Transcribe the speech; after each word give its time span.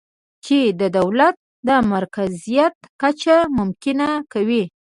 چې 0.45 0.59
د 0.79 0.81
دولت 0.97 1.35
د 1.67 1.69
مرکزیت 1.93 2.75
کچه 3.01 3.35
ممکنه 3.57 4.07
کوي 4.33 4.63